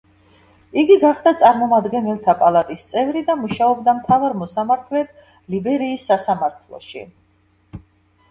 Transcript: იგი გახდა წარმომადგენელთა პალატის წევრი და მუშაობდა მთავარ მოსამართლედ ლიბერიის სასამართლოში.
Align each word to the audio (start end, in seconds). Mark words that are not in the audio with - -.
იგი 0.83 0.95
გახდა 1.01 1.31
წარმომადგენელთა 1.41 2.33
პალატის 2.39 2.85
წევრი 2.93 3.21
და 3.27 3.35
მუშაობდა 3.41 3.95
მთავარ 3.99 4.35
მოსამართლედ 4.43 5.11
ლიბერიის 5.55 6.07
სასამართლოში. 6.13 7.05